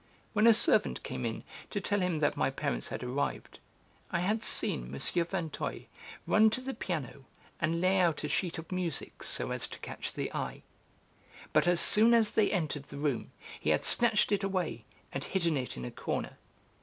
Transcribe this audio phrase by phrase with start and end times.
[0.33, 3.59] When a servant came in to tell him that my parents had arrived,
[4.09, 4.97] I had seen M.
[4.99, 5.81] Vinteuil
[6.25, 7.25] run to the piano
[7.59, 10.63] and lay out a sheet of music so as to catch the eye.
[11.53, 15.55] But as soon as they entered the room he had snatched it away and hidden
[15.55, 16.39] it in a corner.